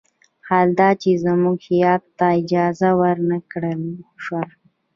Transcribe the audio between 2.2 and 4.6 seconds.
اجازه ور نه کړل شوه.